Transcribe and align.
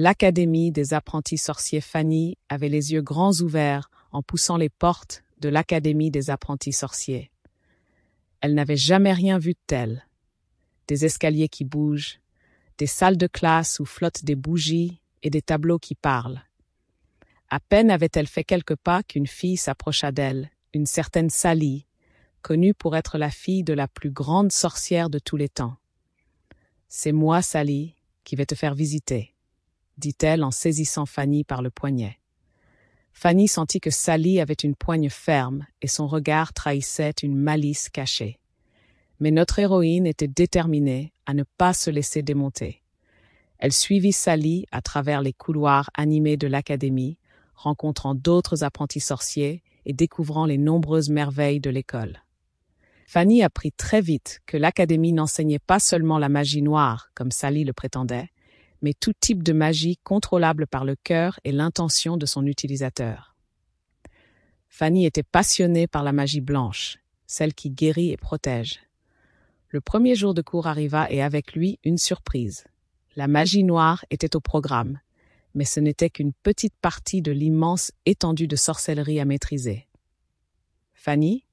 l'Académie 0.00 0.70
des 0.70 0.94
apprentis 0.94 1.38
sorciers 1.38 1.80
Fanny 1.80 2.38
avait 2.48 2.68
les 2.68 2.92
yeux 2.92 3.02
grands 3.02 3.40
ouverts 3.40 3.90
en 4.12 4.22
poussant 4.22 4.56
les 4.56 4.68
portes 4.68 5.24
de 5.40 5.48
l'Académie 5.48 6.12
des 6.12 6.30
apprentis 6.30 6.72
sorciers. 6.72 7.32
Elle 8.40 8.54
n'avait 8.54 8.76
jamais 8.76 9.12
rien 9.12 9.40
vu 9.40 9.54
de 9.54 9.58
tel. 9.66 10.06
Des 10.86 11.04
escaliers 11.04 11.48
qui 11.48 11.64
bougent, 11.64 12.20
des 12.78 12.86
salles 12.86 13.16
de 13.16 13.26
classe 13.26 13.80
où 13.80 13.84
flottent 13.84 14.24
des 14.24 14.36
bougies 14.36 15.00
et 15.24 15.30
des 15.30 15.42
tableaux 15.42 15.80
qui 15.80 15.96
parlent. 15.96 16.44
À 17.50 17.58
peine 17.58 17.90
avait-elle 17.90 18.28
fait 18.28 18.44
quelques 18.44 18.76
pas 18.76 19.02
qu'une 19.02 19.26
fille 19.26 19.56
s'approcha 19.56 20.12
d'elle, 20.12 20.48
une 20.74 20.86
certaine 20.86 21.28
Sally, 21.28 21.86
connue 22.42 22.72
pour 22.72 22.94
être 22.94 23.18
la 23.18 23.30
fille 23.30 23.64
de 23.64 23.72
la 23.72 23.88
plus 23.88 24.12
grande 24.12 24.52
sorcière 24.52 25.10
de 25.10 25.18
tous 25.18 25.36
les 25.36 25.48
temps. 25.48 25.76
C'est 26.88 27.10
moi, 27.10 27.42
Sally, 27.42 27.96
qui 28.22 28.36
vais 28.36 28.46
te 28.46 28.54
faire 28.54 28.76
visiter, 28.76 29.34
dit-elle 29.98 30.44
en 30.44 30.50
saisissant 30.50 31.06
Fanny 31.06 31.44
par 31.44 31.62
le 31.62 31.70
poignet. 31.70 32.18
Fanny 33.12 33.48
sentit 33.48 33.80
que 33.80 33.90
Sally 33.90 34.40
avait 34.40 34.54
une 34.54 34.76
poigne 34.76 35.10
ferme 35.10 35.66
et 35.82 35.88
son 35.88 36.06
regard 36.06 36.52
trahissait 36.52 37.14
une 37.22 37.36
malice 37.36 37.88
cachée. 37.88 38.38
Mais 39.20 39.32
notre 39.32 39.58
héroïne 39.58 40.06
était 40.06 40.28
déterminée 40.28 41.12
à 41.26 41.34
ne 41.34 41.42
pas 41.42 41.74
se 41.74 41.90
laisser 41.90 42.22
démonter. 42.22 42.82
Elle 43.58 43.72
suivit 43.72 44.12
Sally 44.12 44.66
à 44.70 44.82
travers 44.82 45.20
les 45.20 45.32
couloirs 45.32 45.90
animés 45.94 46.36
de 46.36 46.46
l'académie, 46.46 47.18
rencontrant 47.56 48.14
d'autres 48.14 48.62
apprentis 48.62 49.00
sorciers 49.00 49.64
et 49.84 49.92
découvrant 49.92 50.46
les 50.46 50.58
nombreuses 50.58 51.10
merveilles 51.10 51.60
de 51.60 51.70
l'école. 51.70 52.22
Fanny 53.08 53.42
apprit 53.42 53.72
très 53.72 54.00
vite 54.00 54.40
que 54.46 54.56
l'académie 54.56 55.12
n'enseignait 55.12 55.58
pas 55.58 55.80
seulement 55.80 56.18
la 56.18 56.28
magie 56.28 56.62
noire, 56.62 57.10
comme 57.14 57.32
Sally 57.32 57.64
le 57.64 57.72
prétendait, 57.72 58.28
mais 58.82 58.94
tout 58.94 59.12
type 59.18 59.42
de 59.42 59.52
magie 59.52 59.98
contrôlable 60.04 60.66
par 60.66 60.84
le 60.84 60.96
cœur 60.96 61.40
et 61.44 61.52
l'intention 61.52 62.16
de 62.16 62.26
son 62.26 62.46
utilisateur. 62.46 63.36
Fanny 64.68 65.06
était 65.06 65.22
passionnée 65.22 65.86
par 65.86 66.02
la 66.02 66.12
magie 66.12 66.40
blanche, 66.40 66.98
celle 67.26 67.54
qui 67.54 67.70
guérit 67.70 68.10
et 68.10 68.16
protège. 68.16 68.80
Le 69.68 69.80
premier 69.80 70.14
jour 70.14 70.34
de 70.34 70.42
cours 70.42 70.66
arriva 70.66 71.10
et 71.10 71.22
avec 71.22 71.52
lui 71.52 71.78
une 71.84 71.98
surprise. 71.98 72.64
La 73.16 73.28
magie 73.28 73.64
noire 73.64 74.04
était 74.10 74.36
au 74.36 74.40
programme, 74.40 75.00
mais 75.54 75.64
ce 75.64 75.80
n'était 75.80 76.10
qu'une 76.10 76.32
petite 76.32 76.74
partie 76.80 77.20
de 77.20 77.32
l'immense 77.32 77.92
étendue 78.06 78.46
de 78.46 78.56
sorcellerie 78.56 79.20
à 79.20 79.24
maîtriser. 79.24 79.88
Fanny, 80.94 81.44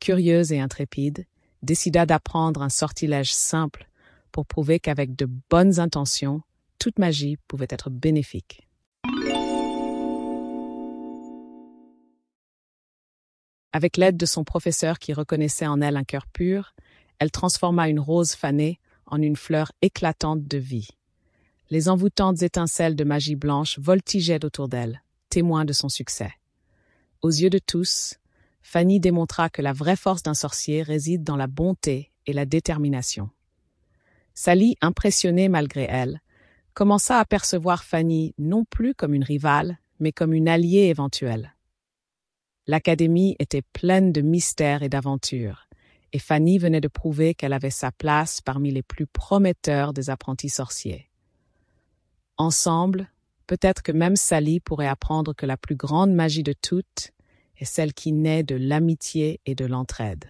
curieuse 0.00 0.52
et 0.52 0.60
intrépide, 0.60 1.26
décida 1.62 2.06
d'apprendre 2.06 2.62
un 2.62 2.68
sortilège 2.68 3.32
simple 3.32 3.88
pour 4.32 4.46
prouver 4.46 4.80
qu'avec 4.80 5.14
de 5.14 5.26
bonnes 5.48 5.78
intentions, 5.78 6.42
toute 6.82 6.98
magie 6.98 7.36
pouvait 7.46 7.68
être 7.70 7.90
bénéfique. 7.90 8.66
Avec 13.72 13.96
l'aide 13.96 14.16
de 14.16 14.26
son 14.26 14.42
professeur 14.42 14.98
qui 14.98 15.12
reconnaissait 15.12 15.68
en 15.68 15.80
elle 15.80 15.96
un 15.96 16.02
cœur 16.02 16.26
pur, 16.26 16.74
elle 17.20 17.30
transforma 17.30 17.88
une 17.88 18.00
rose 18.00 18.32
fanée 18.32 18.80
en 19.06 19.22
une 19.22 19.36
fleur 19.36 19.70
éclatante 19.80 20.44
de 20.44 20.58
vie. 20.58 20.88
Les 21.70 21.88
envoûtantes 21.88 22.42
étincelles 22.42 22.96
de 22.96 23.04
magie 23.04 23.36
blanche 23.36 23.78
voltigeaient 23.78 24.44
autour 24.44 24.68
d'elle, 24.68 25.04
témoins 25.28 25.64
de 25.64 25.72
son 25.72 25.88
succès. 25.88 26.32
Aux 27.20 27.30
yeux 27.30 27.50
de 27.50 27.60
tous, 27.60 28.16
Fanny 28.60 28.98
démontra 28.98 29.50
que 29.50 29.62
la 29.62 29.72
vraie 29.72 29.94
force 29.94 30.24
d'un 30.24 30.34
sorcier 30.34 30.82
réside 30.82 31.22
dans 31.22 31.36
la 31.36 31.46
bonté 31.46 32.10
et 32.26 32.32
la 32.32 32.44
détermination. 32.44 33.30
Sally, 34.34 34.76
impressionnée 34.80 35.48
malgré 35.48 35.84
elle, 35.88 36.20
commença 36.72 37.18
à 37.18 37.24
percevoir 37.24 37.84
Fanny 37.84 38.34
non 38.38 38.64
plus 38.64 38.94
comme 38.94 39.14
une 39.14 39.24
rivale, 39.24 39.78
mais 40.00 40.12
comme 40.12 40.32
une 40.32 40.48
alliée 40.48 40.88
éventuelle. 40.88 41.54
L'académie 42.66 43.36
était 43.38 43.62
pleine 43.62 44.12
de 44.12 44.20
mystères 44.20 44.82
et 44.82 44.88
d'aventures, 44.88 45.68
et 46.12 46.18
Fanny 46.18 46.58
venait 46.58 46.80
de 46.80 46.88
prouver 46.88 47.34
qu'elle 47.34 47.52
avait 47.52 47.70
sa 47.70 47.90
place 47.90 48.40
parmi 48.40 48.70
les 48.70 48.82
plus 48.82 49.06
prometteurs 49.06 49.92
des 49.92 50.10
apprentis 50.10 50.50
sorciers. 50.50 51.08
Ensemble, 52.36 53.10
peut-être 53.46 53.82
que 53.82 53.92
même 53.92 54.16
Sally 54.16 54.60
pourrait 54.60 54.88
apprendre 54.88 55.34
que 55.34 55.46
la 55.46 55.56
plus 55.56 55.76
grande 55.76 56.12
magie 56.12 56.42
de 56.42 56.52
toutes 56.52 57.12
est 57.58 57.64
celle 57.64 57.92
qui 57.92 58.12
naît 58.12 58.42
de 58.42 58.56
l'amitié 58.56 59.40
et 59.46 59.54
de 59.54 59.66
l'entraide. 59.66 60.24